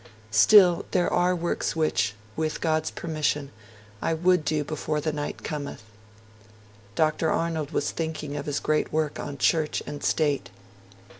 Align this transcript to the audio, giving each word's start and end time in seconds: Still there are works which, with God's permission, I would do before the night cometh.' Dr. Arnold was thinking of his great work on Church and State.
Still 0.31 0.85
there 0.89 1.13
are 1.13 1.35
works 1.35 1.75
which, 1.75 2.15
with 2.35 2.59
God's 2.59 2.89
permission, 2.89 3.51
I 4.01 4.15
would 4.15 4.43
do 4.43 4.63
before 4.63 4.99
the 4.99 5.13
night 5.13 5.43
cometh.' 5.43 5.83
Dr. 6.95 7.29
Arnold 7.29 7.69
was 7.69 7.91
thinking 7.91 8.35
of 8.35 8.47
his 8.47 8.59
great 8.59 8.91
work 8.91 9.19
on 9.19 9.37
Church 9.37 9.83
and 9.85 10.03
State. 10.03 10.49